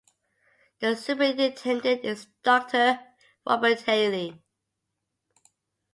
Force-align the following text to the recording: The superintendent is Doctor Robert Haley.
The 0.79 0.95
superintendent 0.95 2.03
is 2.03 2.25
Doctor 2.41 2.99
Robert 3.45 3.81
Haley. 3.81 4.41